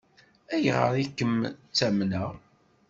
[0.53, 2.29] Ayɣer i kem-ttamneɣ?